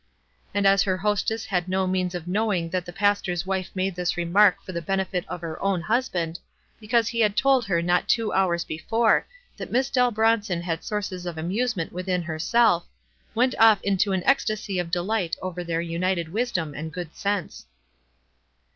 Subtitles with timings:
[0.51, 4.17] And as her hostess had no means of knowing that her pastor's wife made this
[4.17, 6.39] remark for the ben efit of her own husband,
[6.79, 9.27] because he had told her not two hours before
[9.57, 12.87] that Miss Dell Bron son had sources of amusement within herself,
[13.35, 17.67] went off into an ecstasy of delight over their united wisdom and good sense.